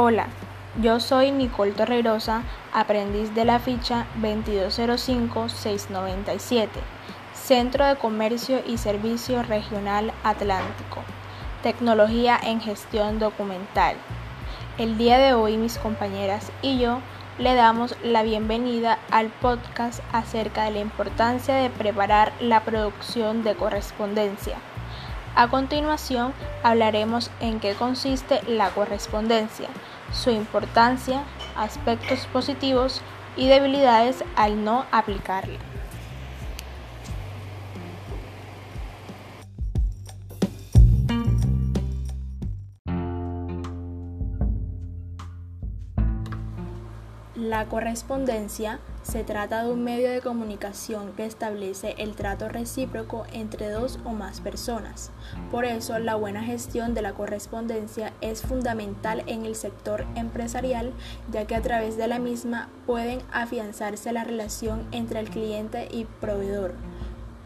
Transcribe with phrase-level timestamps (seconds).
[0.00, 0.28] Hola,
[0.80, 6.68] yo soy Nicole Torrerosa, aprendiz de la ficha 2205-697,
[7.34, 11.02] Centro de Comercio y Servicio Regional Atlántico,
[11.64, 13.96] Tecnología en Gestión Documental.
[14.78, 17.00] El día de hoy mis compañeras y yo
[17.40, 23.56] le damos la bienvenida al podcast acerca de la importancia de preparar la producción de
[23.56, 24.58] correspondencia.
[25.34, 26.32] A continuación
[26.62, 29.68] hablaremos en qué consiste la correspondencia,
[30.12, 31.22] su importancia,
[31.56, 33.02] aspectos positivos
[33.36, 35.58] y debilidades al no aplicarla.
[47.36, 48.80] La correspondencia
[49.10, 54.10] se trata de un medio de comunicación que establece el trato recíproco entre dos o
[54.10, 55.10] más personas.
[55.50, 60.92] Por eso, la buena gestión de la correspondencia es fundamental en el sector empresarial,
[61.32, 66.04] ya que a través de la misma pueden afianzarse la relación entre el cliente y
[66.04, 66.74] proveedor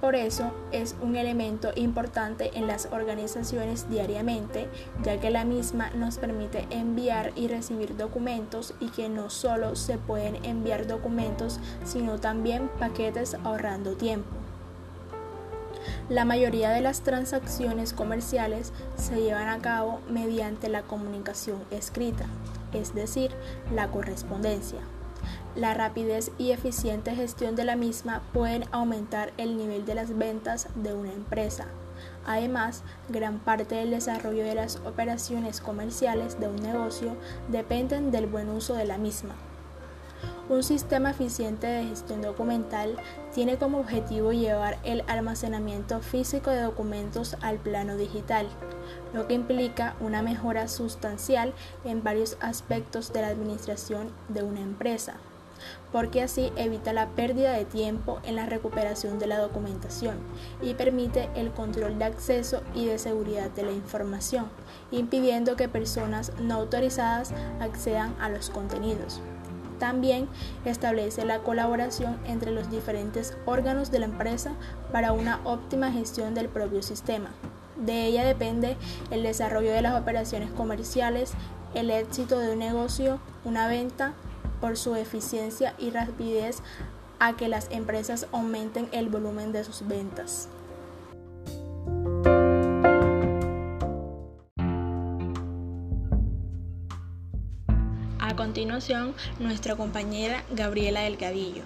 [0.00, 4.68] por eso es un elemento importante en las organizaciones diariamente,
[5.02, 9.98] ya que la misma nos permite enviar y recibir documentos y que no solo se
[9.98, 14.30] pueden enviar documentos, sino también paquetes ahorrando tiempo.
[16.08, 22.26] La mayoría de las transacciones comerciales se llevan a cabo mediante la comunicación escrita,
[22.72, 23.32] es decir,
[23.74, 24.80] la correspondencia.
[25.58, 30.68] La rapidez y eficiente gestión de la misma pueden aumentar el nivel de las ventas
[30.76, 31.66] de una empresa.
[32.24, 37.16] Además, gran parte del desarrollo de las operaciones comerciales de un negocio
[37.48, 39.34] dependen del buen uso de la misma.
[40.48, 42.96] Un sistema eficiente de gestión documental
[43.34, 48.46] tiene como objetivo llevar el almacenamiento físico de documentos al plano digital,
[49.12, 51.52] lo que implica una mejora sustancial
[51.84, 55.14] en varios aspectos de la administración de una empresa
[55.92, 60.16] porque así evita la pérdida de tiempo en la recuperación de la documentación
[60.62, 64.46] y permite el control de acceso y de seguridad de la información,
[64.90, 69.20] impidiendo que personas no autorizadas accedan a los contenidos.
[69.78, 70.28] También
[70.64, 74.52] establece la colaboración entre los diferentes órganos de la empresa
[74.92, 77.30] para una óptima gestión del propio sistema.
[77.76, 78.76] De ella depende
[79.12, 81.32] el desarrollo de las operaciones comerciales,
[81.74, 84.14] el éxito de un negocio, una venta,
[84.60, 86.62] por su eficiencia y rapidez
[87.18, 90.48] a que las empresas aumenten el volumen de sus ventas.
[98.20, 101.64] A continuación, nuestra compañera Gabriela Delgadillo.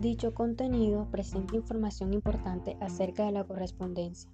[0.00, 4.28] Dicho contenido presenta información importante acerca de la correspondencia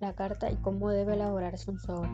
[0.00, 2.10] la carta y cómo debe elaborarse un sobre,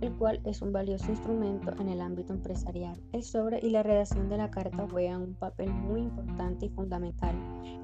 [0.00, 3.00] el cual es un valioso instrumento en el ámbito empresarial.
[3.12, 7.34] El sobre y la redacción de la carta juegan un papel muy importante y fundamental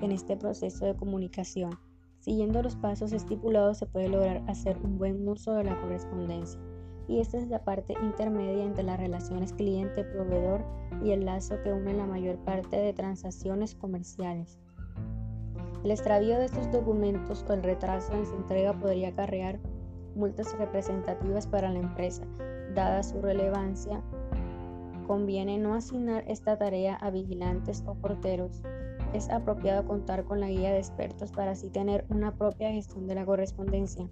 [0.00, 1.78] en este proceso de comunicación.
[2.20, 6.60] Siguiendo los pasos estipulados se puede lograr hacer un buen uso de la correspondencia.
[7.08, 10.64] Y esta es la parte intermedia entre las relaciones cliente-proveedor
[11.02, 14.58] y el lazo que une la mayor parte de transacciones comerciales.
[15.82, 19.58] El extravío de estos documentos o el retraso en su entrega podría acarrear
[20.14, 22.22] multas representativas para la empresa.
[22.74, 24.02] Dada su relevancia,
[25.06, 28.62] conviene no asignar esta tarea a vigilantes o porteros.
[29.14, 33.14] Es apropiado contar con la guía de expertos para así tener una propia gestión de
[33.14, 34.08] la correspondencia.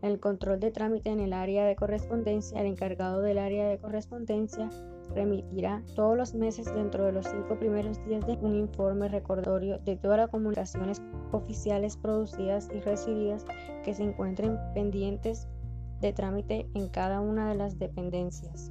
[0.00, 4.70] El control de trámite en el área de correspondencia, el encargado del área de correspondencia
[5.14, 9.96] remitirá todos los meses dentro de los cinco primeros días de un informe recordatorio de
[9.96, 13.44] todas las comunicaciones oficiales producidas y recibidas
[13.84, 15.48] que se encuentren pendientes
[16.00, 18.70] de trámite en cada una de las dependencias.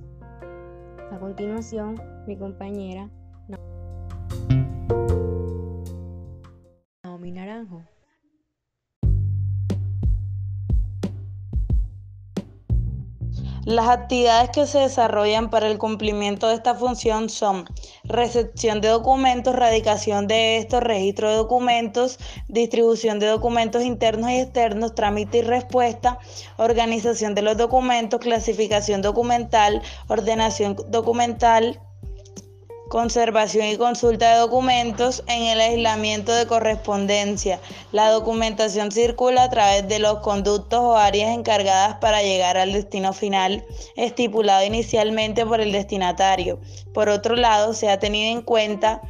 [1.11, 3.09] A continuación, mi compañera
[13.67, 17.65] Las actividades que se desarrollan para el cumplimiento de esta función son
[18.05, 22.17] recepción de documentos, radicación de estos, registro de documentos,
[22.47, 26.17] distribución de documentos internos y externos, trámite y respuesta,
[26.55, 31.81] organización de los documentos, clasificación documental, ordenación documental,
[32.89, 37.59] conservación y consulta de documentos en el aislamiento de correspondencia.
[37.91, 43.13] La documentación circula a través de los conductos o áreas encargadas para llegar al destino
[43.13, 46.59] final estipulado inicialmente por el destinatario.
[46.93, 49.01] Por otro lado, se ha tenido en cuenta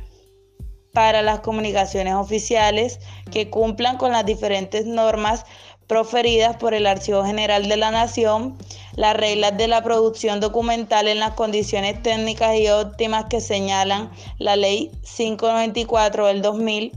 [0.94, 3.00] para las comunicaciones oficiales
[3.31, 5.45] que cumplan con las diferentes normas
[5.88, 8.57] proferidas por el Archivo General de la Nación,
[8.97, 14.55] las reglas de la producción documental en las condiciones técnicas y óptimas que señalan la
[14.55, 16.91] Ley 594 del 2000,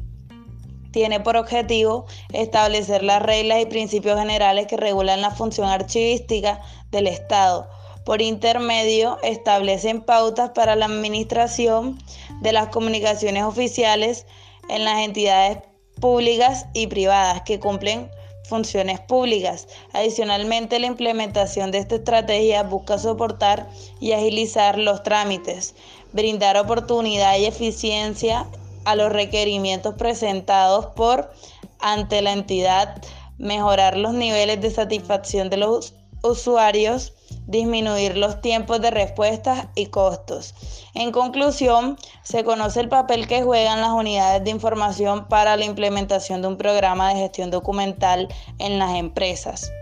[0.93, 7.07] tiene por objetivo establecer las reglas y principios generales que regulan la función archivística del
[7.07, 7.69] Estado.
[8.07, 11.99] Por intermedio, establecen pautas para la administración
[12.41, 14.27] de las comunicaciones oficiales
[14.71, 15.59] en las entidades
[16.01, 18.11] públicas y privadas que cumplen
[18.51, 19.69] funciones públicas.
[19.95, 23.71] Adicionalmente, la implementación de esta estrategia busca soportar
[24.01, 25.75] y agilizar los trámites,
[26.13, 28.47] brindar oportunidad y eficiencia
[28.85, 31.31] a los requerimientos presentados por
[31.79, 33.01] ante la entidad,
[33.39, 37.15] mejorar los niveles de satisfacción de los usuarios,
[37.51, 40.55] disminuir los tiempos de respuesta y costos.
[40.95, 46.43] En conclusión, se conoce el papel que juegan las unidades de información para la implementación
[46.43, 49.73] de un programa de gestión documental en las empresas.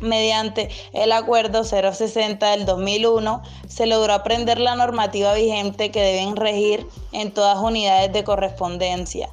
[0.00, 6.86] Mediante el Acuerdo 060 del 2001, se logró aprender la normativa vigente que deben regir
[7.12, 9.30] en todas unidades de correspondencia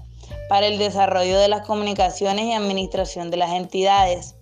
[0.47, 4.35] para el desarrollo de las comunicaciones y administración de las entidades.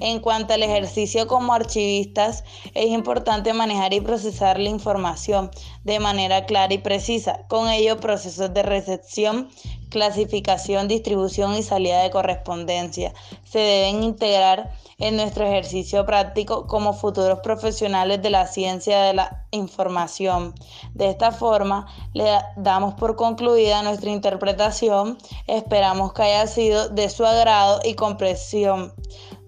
[0.00, 2.44] En cuanto al ejercicio como archivistas,
[2.74, 5.50] es importante manejar y procesar la información
[5.84, 7.46] de manera clara y precisa.
[7.48, 9.48] Con ello, procesos de recepción,
[9.90, 13.12] clasificación, distribución y salida de correspondencia
[13.44, 19.44] se deben integrar en nuestro ejercicio práctico como futuros profesionales de la ciencia de la
[19.50, 20.54] información.
[20.94, 22.24] De esta forma, le
[22.56, 25.18] damos por concluida nuestra interpretación.
[25.46, 28.94] Esperamos que haya sido de su agrado y comprensión.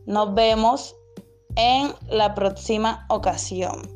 [0.06, 0.96] Nos vemos
[1.56, 3.93] en la próxima ocasión.